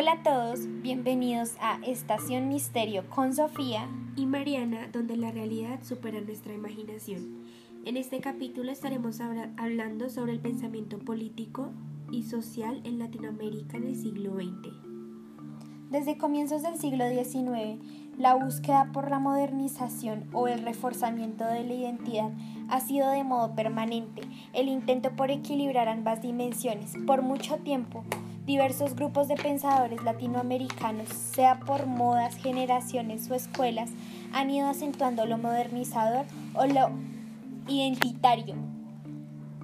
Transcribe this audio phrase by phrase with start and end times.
[0.00, 6.20] Hola a todos, bienvenidos a Estación Misterio con Sofía y Mariana, donde la realidad supera
[6.20, 7.42] nuestra imaginación.
[7.84, 11.72] En este capítulo estaremos hablando sobre el pensamiento político
[12.12, 14.72] y social en Latinoamérica en el siglo XX.
[15.90, 17.82] Desde comienzos del siglo XIX,
[18.16, 22.30] la búsqueda por la modernización o el reforzamiento de la identidad
[22.68, 26.94] ha sido de modo permanente, el intento por equilibrar ambas dimensiones.
[27.04, 28.04] Por mucho tiempo,
[28.48, 33.90] diversos grupos de pensadores latinoamericanos, sea por modas, generaciones o escuelas,
[34.32, 36.24] han ido acentuando lo modernizador
[36.54, 36.88] o lo
[37.68, 38.54] identitario.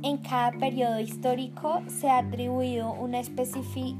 [0.02, 3.94] En cada periodo histórico se ha atribuido una especificidad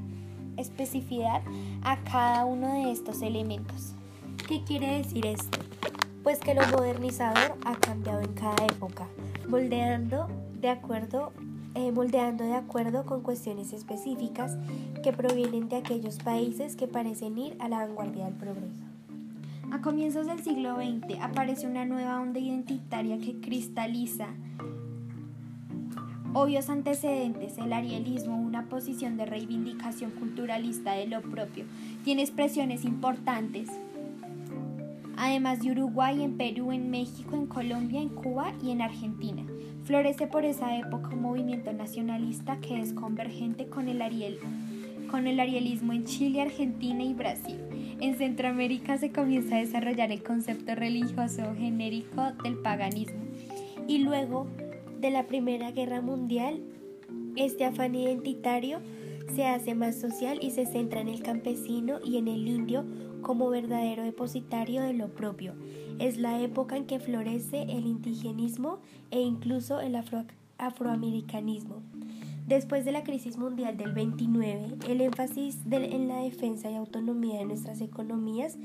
[1.83, 3.95] a cada uno de estos elementos.
[4.47, 5.61] ¿Qué quiere decir esto?
[6.23, 9.09] Pues que lo modernizador ha cambiado en cada época,
[9.49, 10.29] moldeando
[10.61, 11.33] de acuerdo
[11.75, 14.57] eh, moldeando de acuerdo con cuestiones específicas
[15.03, 18.85] que provienen de aquellos países que parecen ir a la vanguardia del progreso.
[19.71, 24.29] A comienzos del siglo XX aparece una nueva onda identitaria que cristaliza
[26.35, 31.65] obvios antecedentes, el arielismo, una posición de reivindicación culturalista de lo propio,
[32.05, 33.71] tiene expresiones importantes,
[35.17, 39.45] además de Uruguay, en Perú, en México, en Colombia, en Cuba y en Argentina.
[39.85, 44.39] Florece por esa época un movimiento nacionalista que es convergente con el, ariel,
[45.11, 47.59] con el arielismo en Chile, Argentina y Brasil.
[48.01, 53.21] En Centroamérica se comienza a desarrollar el concepto religioso genérico del paganismo.
[53.87, 54.47] Y luego
[55.01, 56.61] de la Primera Guerra Mundial,
[57.37, 58.81] este afán identitario
[59.35, 62.87] se hace más social y se centra en el campesino y en el indio
[63.21, 65.55] como verdadero depositario de lo propio.
[65.99, 68.79] Es la época en que florece el indigenismo
[69.11, 69.97] e incluso el
[70.59, 71.83] afroamericanismo.
[72.47, 77.47] Después de la crisis mundial del 29, el énfasis en la defensa y autonomía de
[77.47, 78.59] nuestras economías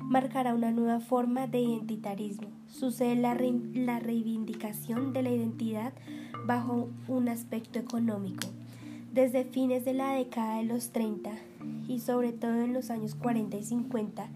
[0.00, 2.48] marcará una nueva forma de identitarismo.
[2.68, 3.36] Sucede la,
[3.74, 5.92] la reivindicación de la identidad
[6.46, 8.46] bajo un aspecto económico.
[9.12, 11.30] Desde fines de la década de los 30
[11.88, 14.28] y sobre todo en los años 40 y 50,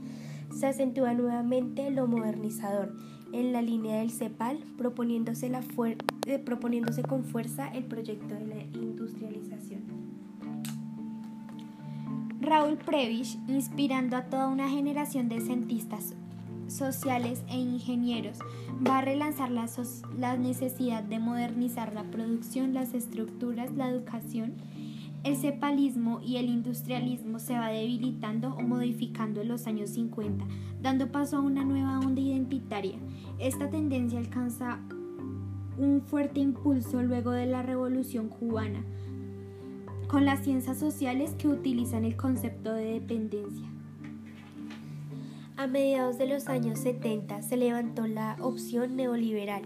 [0.53, 2.95] se acentúa nuevamente lo modernizador
[3.33, 9.83] en la línea del CEPAL, eh, proponiéndose con fuerza el proyecto de la industrialización.
[12.41, 16.15] Raúl Prebisch, inspirando a toda una generación de cientistas
[16.67, 18.39] sociales e ingenieros,
[18.87, 19.67] va a relanzar la,
[20.17, 24.55] la necesidad de modernizar la producción, las estructuras, la educación
[25.23, 30.47] el cepalismo y el industrialismo se va debilitando o modificando en los años 50,
[30.81, 32.97] dando paso a una nueva onda identitaria.
[33.39, 34.81] Esta tendencia alcanza
[35.77, 38.83] un fuerte impulso luego de la Revolución cubana,
[40.09, 43.67] con las ciencias sociales que utilizan el concepto de dependencia.
[45.57, 49.63] A mediados de los años 70 se levantó la opción neoliberal,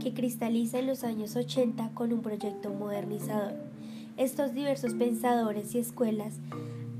[0.00, 3.75] que cristaliza en los años 80 con un proyecto modernizador.
[4.16, 6.40] Estos diversos pensadores y escuelas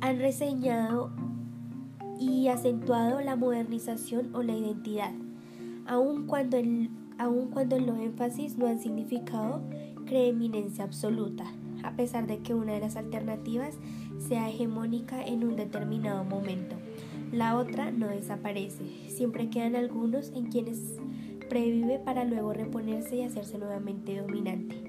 [0.03, 1.11] han reseñado
[2.21, 5.13] y acentuado la modernización o la identidad,
[5.87, 6.59] aun cuando,
[7.79, 9.63] los énfasis no han significado
[10.05, 11.47] preeminencia absoluta,
[11.83, 13.79] a pesar de que una de las alternativas
[14.19, 16.77] sea hegemónica en un determinado momento.
[17.33, 20.97] La otra no desaparece, siempre quedan algunos en quienes
[21.49, 24.86] previve para luego reponerse y hacerse nuevamente dominante.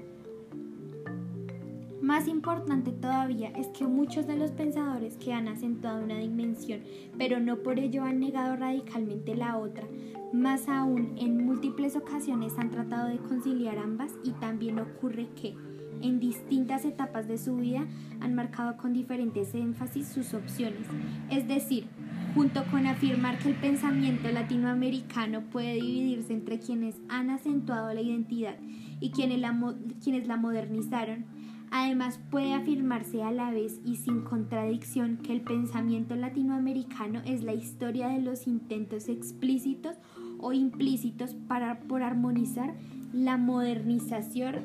[2.08, 6.80] Más importante todavía es que muchos de los pensadores que han acentuado una dimensión,
[7.18, 9.86] pero no por ello han negado radicalmente la otra,
[10.32, 15.54] más aún en múltiples ocasiones han tratado de conciliar ambas y también ocurre que
[16.00, 17.86] en distintas etapas de su vida
[18.20, 20.86] han marcado con diferentes énfasis sus opciones.
[21.30, 21.88] Es decir,
[22.34, 28.56] junto con afirmar que el pensamiento latinoamericano puede dividirse entre quienes han acentuado la identidad
[28.98, 29.54] y quienes la,
[30.02, 31.26] quienes la modernizaron,
[31.70, 37.54] Además, puede afirmarse a la vez y sin contradicción que el pensamiento latinoamericano es la
[37.54, 39.96] historia de los intentos explícitos
[40.38, 42.74] o implícitos para por armonizar
[43.12, 44.64] la modernización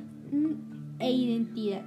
[0.99, 1.83] e identidad.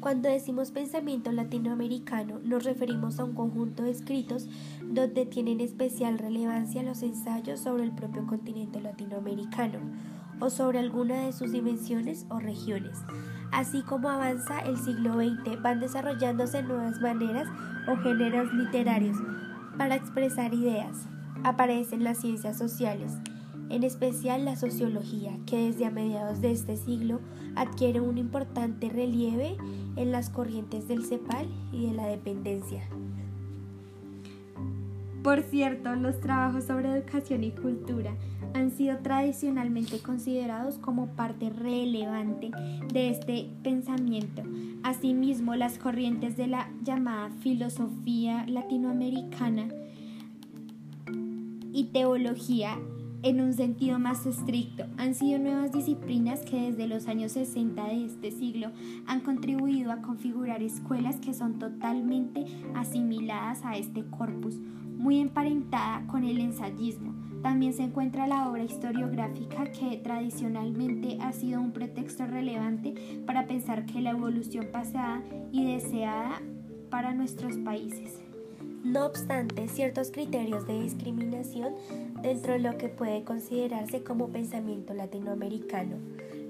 [0.00, 4.48] Cuando decimos pensamiento latinoamericano nos referimos a un conjunto de escritos
[4.82, 9.78] donde tienen especial relevancia los ensayos sobre el propio continente latinoamericano
[10.38, 12.98] o sobre alguna de sus dimensiones o regiones.
[13.52, 17.48] Así como avanza el siglo XX, van desarrollándose nuevas maneras
[17.88, 19.16] o géneros literarios
[19.78, 21.06] para expresar ideas.
[21.44, 23.12] Aparecen las ciencias sociales,
[23.68, 27.20] en especial la sociología, que desde a mediados de este siglo
[27.54, 29.56] adquiere un importante relieve
[29.96, 32.82] en las corrientes del CEPAL y de la dependencia.
[35.22, 38.14] Por cierto, los trabajos sobre educación y cultura
[38.56, 42.50] han sido tradicionalmente considerados como parte relevante
[42.92, 44.42] de este pensamiento.
[44.82, 49.68] Asimismo, las corrientes de la llamada filosofía latinoamericana
[51.72, 52.78] y teología
[53.22, 58.04] en un sentido más estricto, han sido nuevas disciplinas que desde los años 60 de
[58.04, 58.70] este siglo
[59.06, 62.44] han contribuido a configurar escuelas que son totalmente
[62.74, 64.60] asimiladas a este corpus,
[64.96, 67.14] muy emparentada con el ensayismo.
[67.46, 72.92] También se encuentra la obra historiográfica que tradicionalmente ha sido un pretexto relevante
[73.24, 75.22] para pensar que la evolución pasada
[75.52, 76.42] y deseada
[76.90, 78.18] para nuestros países.
[78.82, 81.76] No obstante, ciertos criterios de discriminación
[82.20, 85.98] dentro de lo que puede considerarse como pensamiento latinoamericano,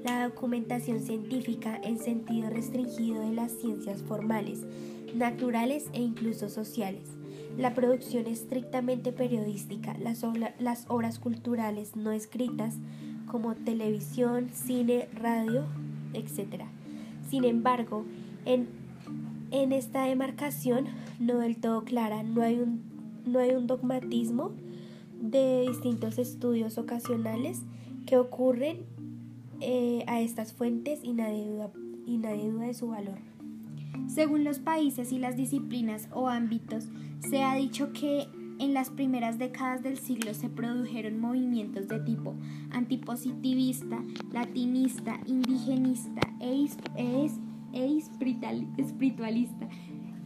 [0.02, 4.64] la documentación científica en sentido restringido de las ciencias formales,
[5.14, 7.15] naturales e incluso sociales,
[7.56, 12.75] la producción estrictamente periodística, las, obras culturales no escritas
[13.26, 15.64] como televisión, cine, radio,
[16.14, 16.64] etc.
[17.29, 18.05] Sin embargo,
[18.44, 18.69] en
[19.50, 20.87] en esta demarcación,
[21.20, 22.82] no del todo clara, no hay un,
[23.25, 24.53] no hay un dogmatismo
[25.20, 27.62] de distintos estudios ocasionales
[28.06, 28.85] que ocurren
[29.61, 31.70] eh, a estas fuentes y nadie, duda,
[32.06, 33.19] y nadie duda de su valor.
[34.08, 36.88] Según los países y las disciplinas o ámbitos,
[37.20, 38.28] se ha dicho que
[38.58, 42.34] en las primeras décadas del siglo se produjeron movimientos de tipo
[42.70, 44.02] antipositivista,
[44.32, 46.66] latinista, indigenista e,
[46.96, 47.30] e
[47.72, 47.98] e
[48.78, 49.68] espiritualista,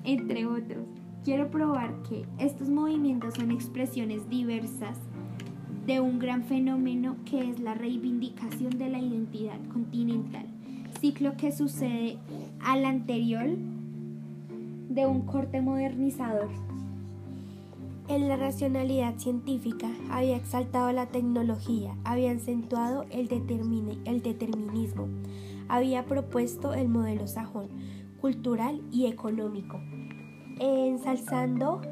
[0.04, 0.86] entre otros.
[1.24, 4.96] Quiero probar que estos movimientos son expresiones diversas
[5.86, 10.46] de un gran fenómeno que es la reivindicación de la identidad continental,
[11.00, 12.18] ciclo que sucede
[12.60, 13.48] al anterior
[14.88, 16.69] de un corte modernizador.
[18.10, 25.06] En la racionalidad científica había exaltado la tecnología, había acentuado el, determinismo,
[25.68, 27.68] había propuesto el modelo sajón,
[28.20, 29.80] cultural y económico,
[30.58, 31.82] ensalzando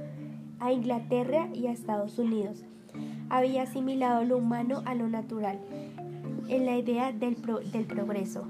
[0.58, 2.64] a Inglaterra y a Estados Unidos.
[3.30, 5.60] Había asimilado lo humano a lo natural,
[6.48, 8.44] en la idea del progreso.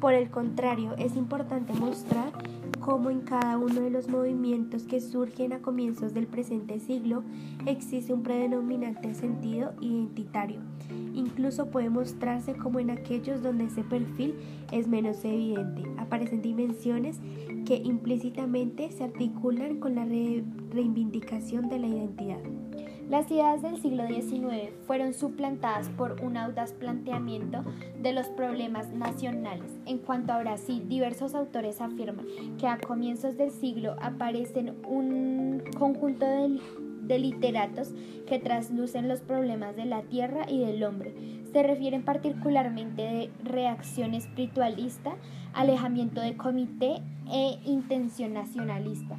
[0.00, 2.32] Por el contrario, es importante mostrar
[2.80, 7.24] cómo en cada uno de los movimientos que surgen a comienzos del presente siglo
[7.64, 10.60] existe un predominante sentido identitario.
[11.14, 14.34] Incluso puede mostrarse como en aquellos donde ese perfil
[14.70, 15.82] es menos evidente.
[15.98, 17.18] Aparecen dimensiones
[17.64, 22.38] que implícitamente se articulan con la reivindicación de la identidad.
[23.08, 27.62] Las ideas del siglo XIX fueron suplantadas por un audaz planteamiento
[28.02, 29.70] de los problemas nacionales.
[29.86, 32.26] En cuanto a Brasil, diversos autores afirman
[32.58, 37.94] que a comienzos del siglo aparecen un conjunto de, literatos
[38.26, 41.14] que traslucen los problemas de la tierra y del hombre.
[41.52, 45.14] Se refieren particularmente de reacción espiritualista,
[45.54, 49.16] alejamiento de comité e intención nacionalista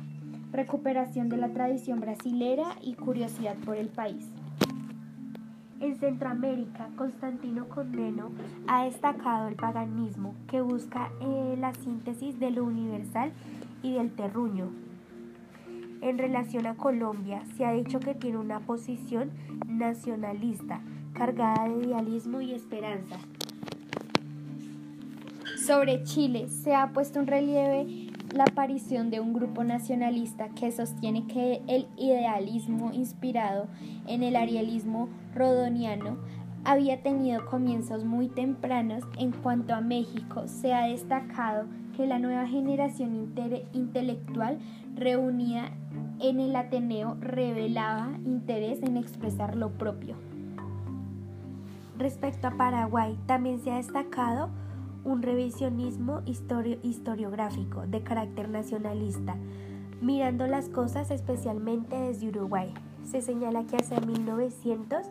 [0.51, 4.29] recuperación de la tradición brasilera y curiosidad por el país.
[5.79, 8.31] En Centroamérica, Constantino Condeno
[8.67, 13.31] ha destacado el paganismo que busca eh, la síntesis de lo universal
[13.83, 14.71] y del terruño.
[16.01, 19.31] En relación a Colombia, se ha dicho que tiene una posición
[19.67, 20.81] nacionalista,
[21.13, 23.17] cargada de idealismo y esperanza.
[25.63, 28.06] Sobre Chile se ha puesto un relieve
[28.37, 33.67] la aparición de un grupo nacionalista que sostiene que el idealismo inspirado
[34.05, 36.17] en el arialismo rodoniano
[36.63, 39.03] había tenido comienzos muy tempranos.
[39.17, 41.65] En cuanto a México, se ha destacado
[41.95, 43.33] que la nueva generación
[43.73, 44.59] intelectual
[44.95, 45.71] reunida
[46.19, 50.15] en el Ateneo revelaba interés en expresar lo propio.
[51.97, 54.49] Respecto a Paraguay, también se ha destacado
[55.07, 59.37] un revisionismo historiográfico de carácter nacionalista,
[60.01, 62.73] mirando las cosas especialmente desde Uruguay.
[63.05, 65.07] Se señala que hacia 1900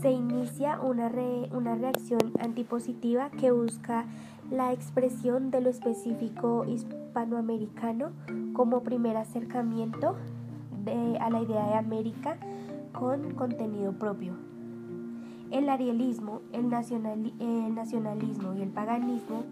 [0.00, 1.12] se inicia una,
[1.52, 4.06] una reacción antipositiva que busca
[4.50, 8.12] la expresión de lo específico hispanoamericano
[8.54, 10.16] como primer acercamiento
[11.20, 12.38] a la idea de América
[12.92, 14.45] con contenido propio.
[15.56, 19.44] El arielismo, el, nacionalismo y el paganismo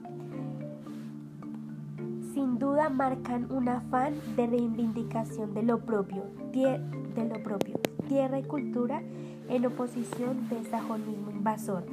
[2.35, 8.43] sin duda marcan un afán de reivindicación de lo propio, de lo propio, tierra y
[8.43, 9.01] cultura
[9.49, 11.87] en oposición del sajonismo invasor.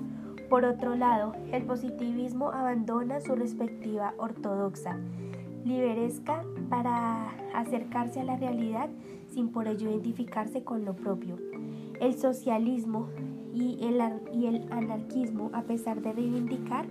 [0.49, 4.97] Por otro lado, el positivismo abandona su respectiva ortodoxa
[5.63, 8.89] liberesca para acercarse a la realidad
[9.29, 11.37] sin por ello identificarse con lo propio.
[12.01, 13.07] El socialismo
[13.53, 14.01] y el,
[14.33, 16.85] y el anarquismo, a pesar de reivindicar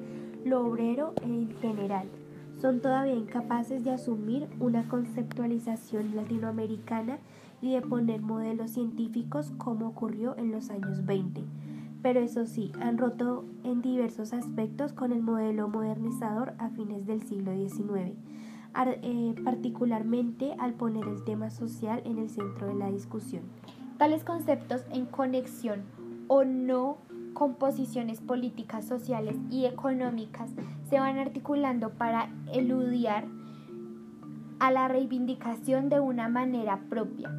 [0.44, 2.08] lo obrero en general,
[2.60, 7.18] son todavía incapaces de asumir una conceptualización latinoamericana
[7.62, 11.42] y de poner modelos científicos como ocurrió en los años 20.
[12.02, 17.22] Pero eso sí, han roto en diversos aspectos con el modelo modernizador a fines del
[17.22, 18.14] siglo XIX,
[19.02, 23.42] eh, particularmente al poner el tema social en el centro de la discusión.
[23.98, 25.82] Tales conceptos en conexión
[26.32, 26.99] o no
[27.34, 30.49] con posiciones políticas, sociales y económicas
[30.88, 33.25] se van articulando para eludiar
[34.60, 37.32] a la reivindicación de una manera propia,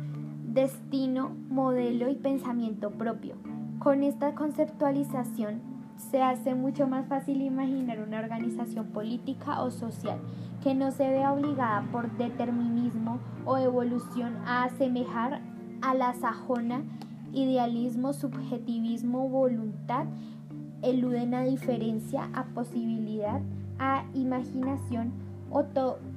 [0.46, 3.36] destino, modelo y pensamiento propio.
[3.80, 5.62] Con esta conceptualización
[5.96, 10.20] se hace mucho más fácil imaginar una organización política o social
[10.62, 15.40] que no se vea obligada por determinismo o evolución a asemejar
[15.82, 16.82] a la sajona
[17.34, 20.06] idealismo, subjetivismo, voluntad,
[20.82, 23.42] eluden a diferencia, a posibilidad,
[23.80, 25.12] a imaginación
[25.52, 25.66] o,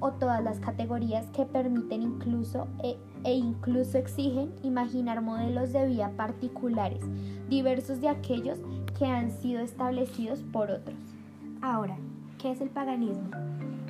[0.01, 6.11] o todas las categorías que permiten incluso e, e incluso exigen imaginar modelos de vida
[6.17, 7.01] particulares,
[7.49, 8.61] diversos de aquellos
[8.99, 10.97] que han sido establecidos por otros.
[11.61, 11.97] Ahora,
[12.39, 13.31] ¿qué es el paganismo?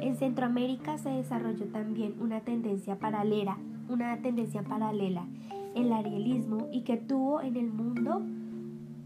[0.00, 5.26] En Centroamérica se desarrolló también una tendencia paralela, una tendencia paralela
[5.74, 8.22] el arialismo y que tuvo en el mundo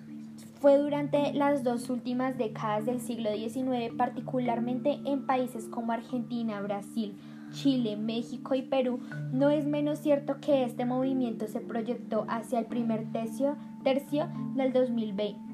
[0.61, 7.15] fue durante las dos últimas décadas del siglo XIX, particularmente en países como Argentina, Brasil,
[7.53, 9.01] Chile, México y Perú,
[9.33, 14.73] no es menos cierto que este movimiento se proyectó hacia el primer tercio, tercio del
[14.73, 15.46] 2020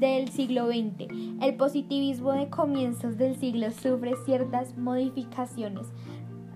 [0.00, 1.12] del siglo XX.
[1.42, 5.88] El positivismo de comienzos del siglo sufre ciertas modificaciones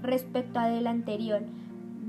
[0.01, 1.43] respecto a del anterior.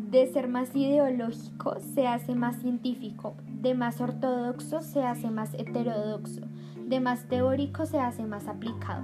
[0.09, 6.41] De ser más ideológico se hace más científico, de más ortodoxo se hace más heterodoxo,
[6.87, 9.03] de más teórico se hace más aplicado.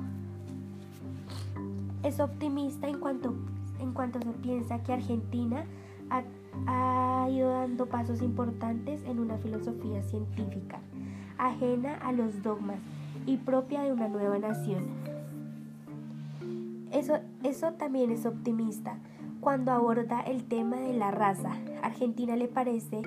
[2.02, 3.36] Es optimista en cuanto,
[3.82, 5.66] en cuanto se piensa que Argentina
[6.10, 6.24] ha,
[6.66, 10.80] ha ido dando pasos importantes en una filosofía científica
[11.48, 12.80] ajena a los dogmas
[13.26, 14.86] y propia de una nueva nación.
[16.92, 18.98] Eso, eso también es optimista
[19.40, 21.54] cuando aborda el tema de la raza.
[21.82, 23.02] Argentina le parece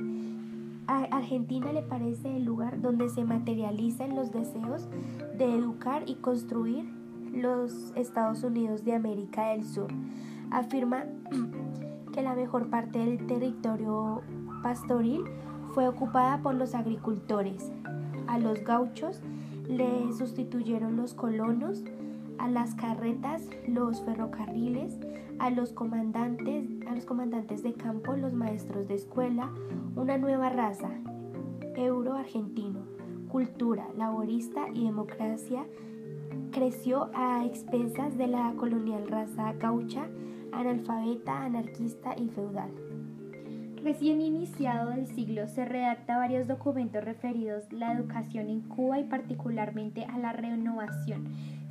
[0.86, 4.88] Argentina le parece el lugar donde se materializan los deseos
[5.36, 6.84] de educar y construir
[7.32, 9.88] los Estados Unidos de América del Sur.
[10.50, 11.04] Afirma
[12.12, 14.22] que la mejor parte del territorio
[14.62, 15.24] pastoril
[15.72, 17.72] fue ocupada por los agricultores,
[18.34, 19.20] a los gauchos
[19.68, 21.84] le sustituyeron los colonos,
[22.38, 24.98] a las carretas los ferrocarriles,
[25.38, 29.52] a los comandantes, a los comandantes de campo los maestros de escuela,
[29.94, 30.90] una nueva raza,
[31.76, 32.80] euro-argentino,
[33.28, 35.64] cultura, laborista y democracia
[36.50, 40.08] creció a expensas de la colonial raza gaucha,
[40.50, 42.83] analfabeta, anarquista y feudal.
[43.84, 49.04] Recién iniciado el siglo se redacta varios documentos referidos a la educación en Cuba y
[49.04, 51.28] particularmente a la renovación.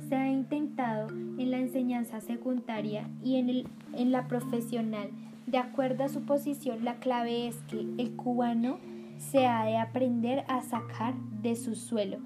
[0.08, 5.10] Se ha intentado en la enseñanza secundaria y en, el, en la profesional.
[5.48, 8.78] De acuerdo a su posición, la clave es que el cubano
[9.18, 12.18] se ha de aprender a sacar de su suelo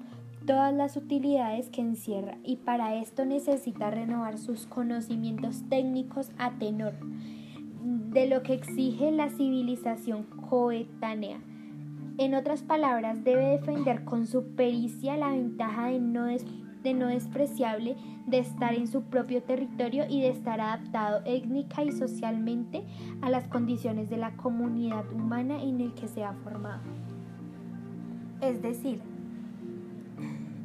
[0.46, 6.94] todas las utilidades que encierra y para esto necesita renovar sus conocimientos técnicos a tenor
[7.82, 11.40] de lo que exige la civilización coetánea.
[12.18, 17.96] En otras palabras, debe defender con su pericia la ventaja de no, de no despreciable
[18.26, 22.84] de estar en su propio territorio y de estar adaptado étnica y socialmente
[23.22, 26.82] a las condiciones de la comunidad humana en el que se ha formado.
[28.40, 29.00] Es decir,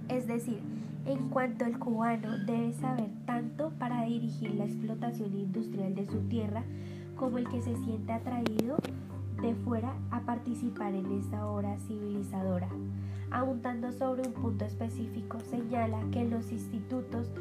[0.10, 0.60] es decir,
[1.06, 6.64] en cuanto el cubano debe saber tanto para dirigir la explotación industrial de su tierra
[7.24, 8.76] como el que se siente atraído
[9.42, 12.68] de fuera a participar en esta obra civilizadora.
[13.32, 17.32] Apuntando sobre un punto específico, señala que en los institutos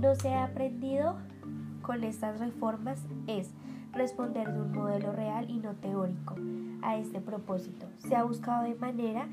[0.00, 1.18] no se ha aprendido
[1.82, 3.50] con estas reformas es
[3.92, 6.34] responder de un modelo real y no teórico.
[6.80, 9.28] A este propósito, se ha buscado de manera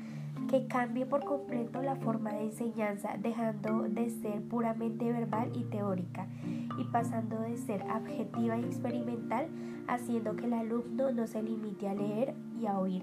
[0.50, 6.26] que cambie por completo la forma de enseñanza, dejando de ser puramente verbal y teórica
[6.78, 9.48] y pasando de ser objetiva y experimental,
[9.88, 13.02] haciendo que el alumno no se limite a leer y a oír,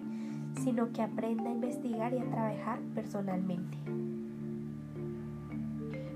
[0.63, 3.77] sino que aprenda a investigar y a trabajar personalmente.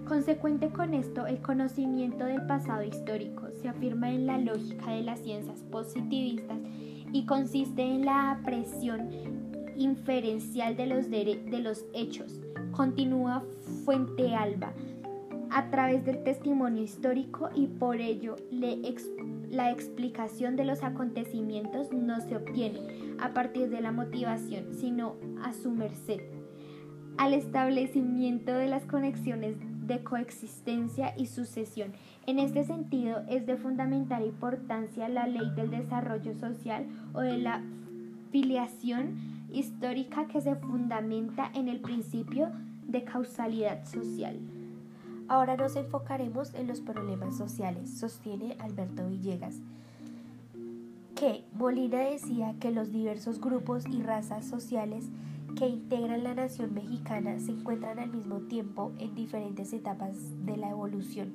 [0.07, 5.19] Consecuente con esto, el conocimiento del pasado histórico se afirma en la lógica de las
[5.19, 6.59] ciencias positivistas
[7.11, 9.09] y consiste en la apreciación
[9.75, 12.39] inferencial de los, de los hechos.
[12.71, 13.43] Continúa
[13.83, 14.73] Fuente Alba
[15.49, 18.35] a través del testimonio histórico y por ello
[19.49, 22.81] la explicación de los acontecimientos no se obtiene
[23.19, 26.21] a partir de la motivación, sino a su merced,
[27.17, 31.93] al establecimiento de las conexiones de coexistencia y sucesión.
[32.25, 37.61] En este sentido, es de fundamental importancia la ley del desarrollo social o de la
[38.31, 39.15] filiación
[39.53, 42.51] histórica que se fundamenta en el principio
[42.87, 44.39] de causalidad social.
[45.27, 49.55] Ahora nos enfocaremos en los problemas sociales, sostiene Alberto Villegas,
[51.15, 55.09] que Molina decía que los diversos grupos y razas sociales
[55.55, 60.69] que integran la nación mexicana se encuentran al mismo tiempo en diferentes etapas de la
[60.69, 61.33] evolución,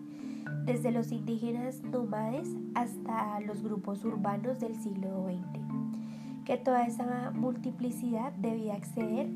[0.66, 8.32] desde los indígenas nómades hasta los grupos urbanos del siglo XX, que toda esa multiplicidad
[8.34, 9.28] debía acceder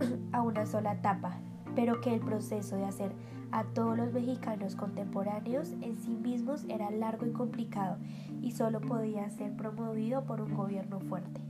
[0.32, 1.38] a una sola etapa,
[1.74, 3.12] pero que el proceso de hacer
[3.52, 7.96] a todos los mexicanos contemporáneos en sí mismos era largo y complicado
[8.42, 11.40] y solo podía ser promovido por un gobierno fuerte.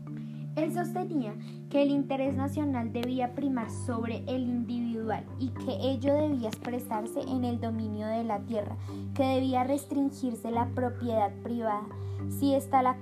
[0.56, 1.34] Él sostenía
[1.70, 7.44] que el interés nacional debía primar sobre el individual y que ello debía expresarse en
[7.44, 8.76] el dominio de la tierra,
[9.14, 11.86] que debía restringirse la propiedad privada.
[12.28, 12.96] Si ésta la,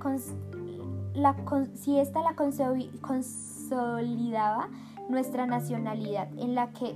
[1.15, 1.35] la,
[1.73, 2.35] si esta la
[3.01, 4.69] consolidaba
[5.09, 6.95] nuestra nacionalidad, en la, que,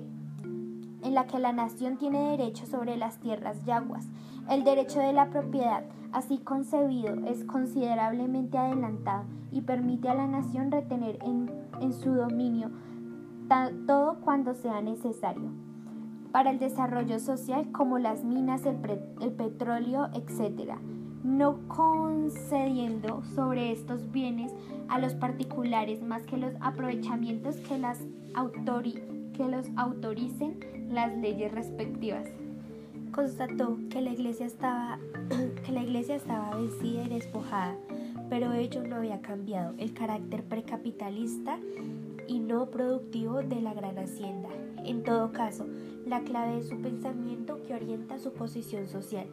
[1.03, 4.07] en la que la nación tiene derecho sobre las tierras yaguas,
[4.49, 10.71] el derecho de la propiedad, así concebido, es considerablemente adelantado y permite a la nación
[10.71, 11.63] retener en,
[11.93, 12.71] su dominio
[13.85, 15.51] todo cuando sea necesario
[16.31, 18.77] para el desarrollo social como las minas, el,
[19.21, 20.75] el petróleo, etc.,
[21.23, 24.51] no concediendo sobre estos bienes
[24.89, 27.99] a los particulares más que los aprovechamientos que, las
[29.33, 32.27] que los autoricen las leyes respectivas
[33.13, 34.99] constató que la iglesia estaba,
[35.65, 37.75] que la iglesia estaba vencida y despojada,
[38.29, 41.59] pero ello no había cambiado el carácter precapitalista
[42.27, 44.49] y no productivo de la gran hacienda.
[44.83, 45.65] En todo caso,
[46.05, 49.27] la clave de su pensamiento que orienta su posición social,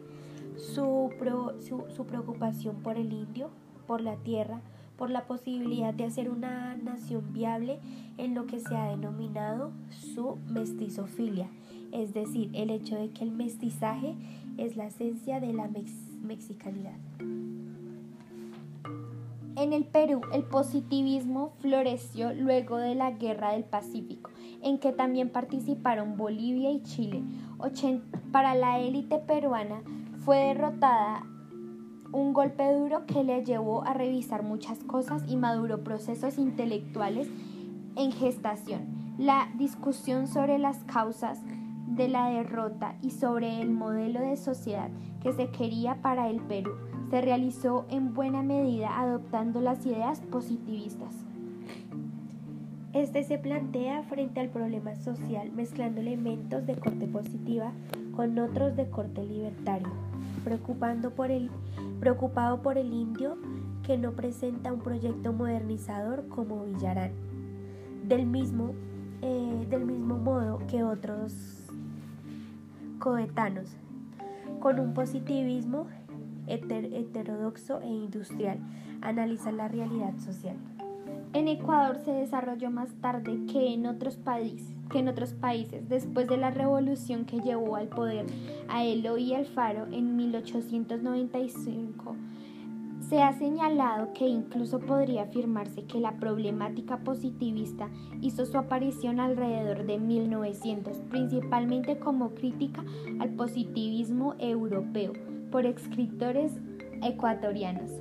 [0.55, 1.09] su,
[1.89, 3.49] su preocupación por el indio,
[3.87, 4.61] por la tierra,
[5.01, 7.79] por la posibilidad de hacer una nación viable
[8.19, 11.49] en lo que se ha denominado su mestizofilia
[11.91, 14.13] es decir, el hecho de que el mestizaje
[14.59, 15.67] es la esencia de la
[16.21, 16.93] mexicanidad.
[19.55, 24.29] En el Perú, el positivismo floreció luego de la Guerra del Pacífico,
[24.61, 27.23] en que también participaron Bolivia y Chile.
[28.31, 29.81] para la élite peruana
[30.23, 31.25] fue derrotada
[32.11, 37.29] un golpe duro que le llevó a revisar muchas cosas y maduró procesos intelectuales
[37.95, 38.81] en gestación.
[39.17, 41.39] La discusión sobre las causas
[41.87, 44.89] de la derrota y sobre el modelo de sociedad
[45.21, 46.71] que se quería para el Perú
[47.09, 51.13] se realizó en buena medida adoptando las ideas positivistas.
[52.93, 57.71] Este se plantea frente al problema social mezclando elementos de corte positiva
[58.15, 59.89] con otros de corte libertario,
[60.43, 61.49] preocupando por el,
[62.01, 63.37] preocupado por el indio
[63.83, 67.11] que no presenta un proyecto modernizador como Villarán.
[68.03, 68.73] Del mismo,
[69.21, 71.69] eh, del mismo modo que otros
[72.97, 73.77] coetanos,
[74.59, 75.85] con un positivismo
[76.47, 78.57] heterodoxo e industrial,
[79.01, 80.57] analiza la realidad social.
[81.33, 86.27] En Ecuador se desarrolló más tarde que en otros países que en otros países, después
[86.27, 88.27] de la revolución que llevó al poder
[88.67, 92.15] a Eloy Alfaro en 1895,
[93.09, 97.89] se ha señalado que incluso podría afirmarse que la problemática positivista
[98.21, 102.83] hizo su aparición alrededor de 1900, principalmente como crítica
[103.19, 105.13] al positivismo europeo
[105.51, 106.53] por escritores
[107.03, 107.91] ecuatorianos.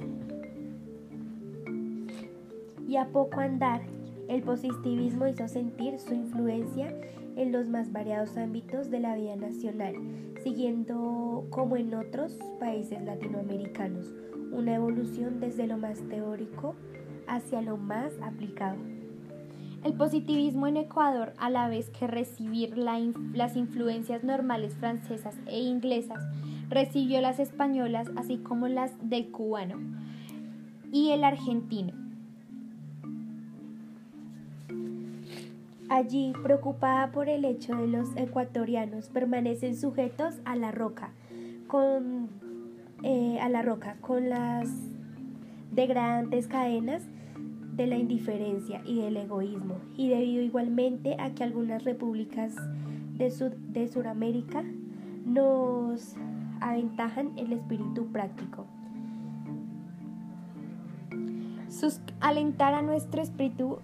[2.87, 3.83] Y a poco andar,
[4.31, 6.95] el positivismo hizo sentir su influencia
[7.35, 9.97] en los más variados ámbitos de la vida nacional,
[10.45, 14.15] siguiendo como en otros países latinoamericanos
[14.53, 16.77] una evolución desde lo más teórico
[17.27, 18.79] hacia lo más aplicado.
[19.83, 26.23] El positivismo en Ecuador, a la vez que recibir las influencias normales francesas e inglesas,
[26.69, 29.81] recibió las españolas así como las del cubano
[30.93, 32.10] y el argentino.
[35.91, 41.11] Allí, preocupada por el hecho de los ecuatorianos permanecen sujetos a la roca,
[41.67, 42.31] con
[43.03, 44.69] eh, a la roca con las
[45.73, 47.03] degradantes cadenas
[47.75, 52.55] de la indiferencia y del egoísmo, y debido igualmente a que algunas repúblicas
[53.15, 54.63] de, Sud de Sudamérica
[55.25, 56.15] nos
[56.61, 58.65] aventajan el espíritu práctico.
[61.69, 63.81] Sus, alentar a nuestro espíritu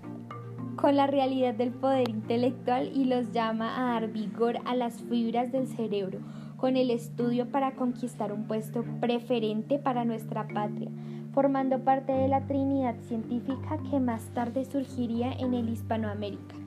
[0.77, 5.51] con la realidad del poder intelectual y los llama a dar vigor a las fibras
[5.51, 6.21] del cerebro
[6.57, 10.91] con el estudio para conquistar un puesto preferente para nuestra patria,
[11.33, 16.66] formando parte de la Trinidad científica que más tarde surgiría en el Hispanoamérica.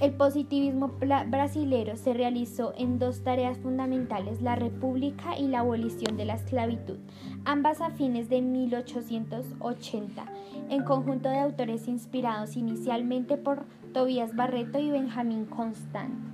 [0.00, 0.92] El positivismo
[1.28, 6.98] brasilero se realizó en dos tareas fundamentales, la república y la abolición de la esclavitud,
[7.44, 10.24] ambas a fines de 1880,
[10.70, 16.28] en conjunto de autores inspirados inicialmente por Tobías Barreto y Benjamín Constant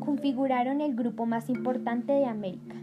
[0.00, 2.76] configuraron el grupo más importante de América.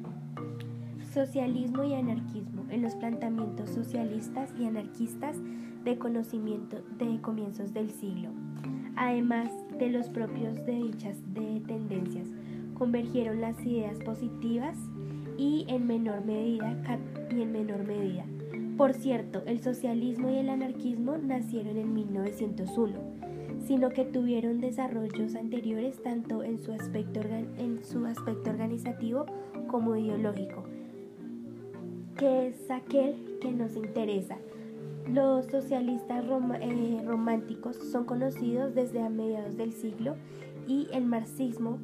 [1.12, 5.38] Socialismo y anarquismo en los planteamientos socialistas y anarquistas
[5.84, 8.30] de conocimiento de comienzos del siglo,
[8.98, 12.28] además de los propios de dichas de tendencias,
[12.74, 14.78] convergieron las ideas positivas
[15.38, 16.76] y en menor medida
[17.32, 18.26] y en menor medida.
[18.76, 23.18] Por cierto, el socialismo y el anarquismo nacieron en 1901
[23.68, 27.20] sino que tuvieron desarrollos anteriores tanto en su aspecto,
[27.58, 29.26] en su aspecto organizativo
[29.68, 30.64] como ideológico,
[32.18, 34.38] que es aquel que nos interesa.
[35.12, 40.16] Los socialistas eh, románticos son conocidos desde a mediados del siglo
[40.68, 41.80] y el marxismo,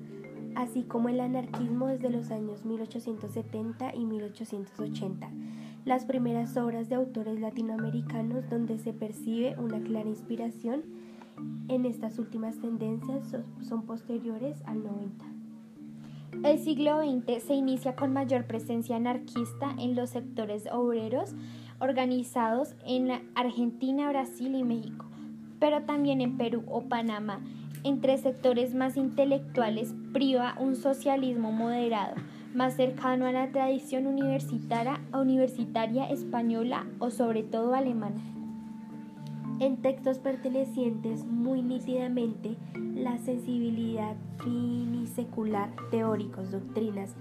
[0.55, 5.31] así como el anarquismo desde los años 1870 y 1880.
[5.85, 10.83] Las primeras obras de autores latinoamericanos donde se percibe una clara inspiración
[11.69, 15.25] en estas últimas tendencias son posteriores al 90.
[16.43, 21.35] El siglo XX se inicia con mayor presencia anarquista en los sectores obreros
[21.83, 25.05] organizados en Argentina, Brasil y México,
[25.59, 27.41] pero también en Perú o Panamá.
[27.83, 32.15] Entre sectores más intelectuales priva un socialismo moderado,
[32.55, 38.21] más cercano a la tradición universitaria, universitaria española o sobre todo alemana.
[39.59, 42.55] En textos pertenecientes muy nítidamente
[42.95, 47.15] la sensibilidad finisecular, teóricos, doctrinas,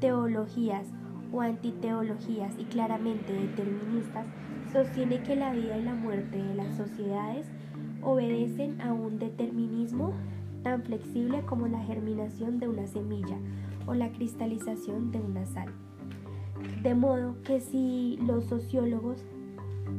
[0.00, 0.86] teologías
[1.32, 4.26] o antiteologías y claramente deterministas,
[4.72, 7.46] sostiene que la vida y la muerte de las sociedades
[8.02, 10.12] obedecen a un determinismo
[10.62, 13.36] tan flexible como la germinación de una semilla
[13.86, 15.68] o la cristalización de una sal.
[16.82, 19.24] De modo que si los sociólogos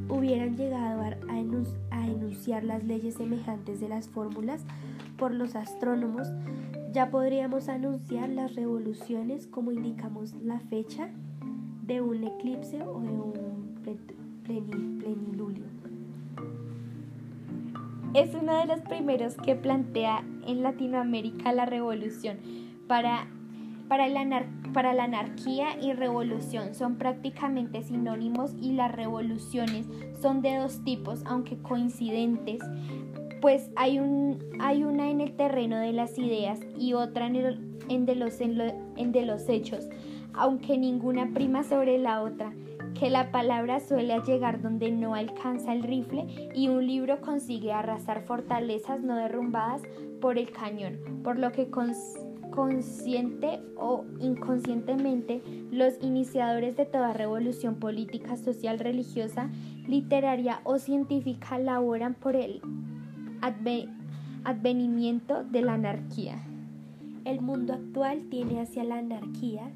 [0.09, 4.65] hubieran llegado a, enunciar las leyes semejantes de las fórmulas
[5.17, 6.27] por los astrónomos,
[6.91, 11.09] ya podríamos anunciar las revoluciones como indicamos la fecha
[11.83, 15.65] de un eclipse o de un plenilunio.
[18.13, 22.37] Es uno de los primeros que plantea en Latinoamérica la revolución
[22.87, 23.27] para
[23.87, 24.07] para
[24.93, 29.87] la, anarquía y revolución son prácticamente sinónimos y las revoluciones
[30.21, 32.59] son de dos tipos, aunque coincidentes,
[33.41, 38.05] pues hay, un, hay una en el terreno de las ideas y otra en, en,
[38.05, 39.87] de los, en de los hechos,
[40.33, 42.53] aunque ninguna prima sobre la otra
[42.99, 48.23] que la palabra suele llegar donde no alcanza el rifle y un libro consigue arrasar
[48.23, 49.83] fortalezas no derrumbadas
[50.19, 58.35] por el cañón, por lo que consciente o inconscientemente, los iniciadores de toda revolución política,
[58.35, 59.51] social, religiosa,
[59.87, 62.35] literaria o científica laboran por
[63.41, 66.39] advenimiento de la anarquía.
[67.25, 69.71] El mundo actual tiene hacia la anarquía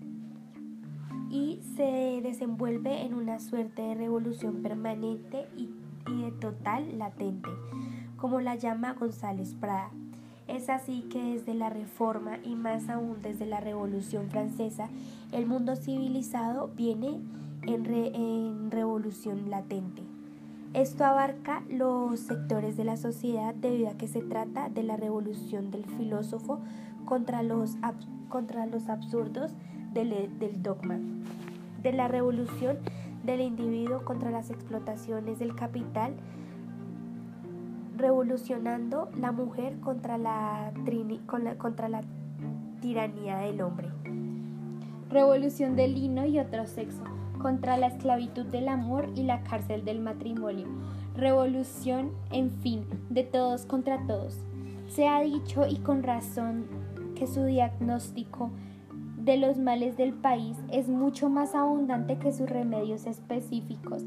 [1.29, 5.69] y se desenvuelve en una suerte de revolución permanente y
[6.09, 7.49] de total latente,
[8.17, 9.91] como la llama González Prada.
[10.47, 14.89] Es así que desde la Reforma y más aún desde la Revolución Francesa,
[15.31, 17.19] el mundo civilizado viene
[17.63, 20.01] en, revolución latente.
[20.73, 25.69] Esto abarca los sectores de la sociedad debido a que se trata de la revolución
[25.69, 26.59] del filósofo
[27.03, 27.75] contra los,
[28.29, 29.51] contra los absurdos
[29.93, 30.97] del, del dogma,
[31.83, 32.77] de la revolución
[33.23, 36.13] del individuo contra las explotaciones del capital,
[37.97, 40.71] revolucionando la mujer contra la,
[41.57, 42.01] contra la
[42.79, 43.89] tiranía del hombre.
[45.09, 47.03] Revolución del lino y otro sexo,
[47.41, 50.67] contra la esclavitud del amor y la cárcel del matrimonio.
[51.15, 54.37] Revolución, en fin, de todos contra todos.
[54.87, 56.67] Se ha dicho y con razón
[57.15, 58.51] que su diagnóstico
[59.17, 64.03] de los males del país es mucho más abundante que sus remedios específicos.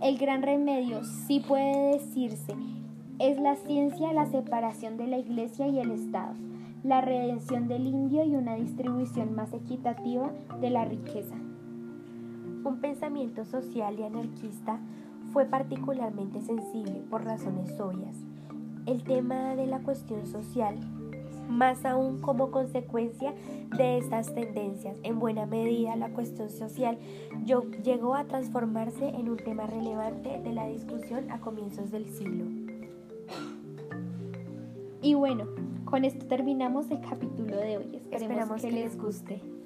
[0.00, 2.54] El gran remedio, sí puede decirse,
[3.18, 6.34] es la ciencia, la separación de la Iglesia y el Estado,
[6.84, 11.34] la redención del indio y una distribución más equitativa de la riqueza.
[12.68, 14.78] Un pensamiento social y anarquista
[15.32, 18.14] fue particularmente sensible por razones obvias.
[18.84, 20.76] El tema de la cuestión social,
[21.48, 23.32] más aún como consecuencia
[23.74, 26.98] de estas tendencias, en buena medida la cuestión social
[27.82, 32.44] llegó a transformarse en un tema relevante de la discusión a comienzos del siglo.
[35.00, 35.46] Y bueno,
[35.86, 38.02] con esto terminamos el capítulo de hoy.
[38.10, 39.57] Esperemos que les guste.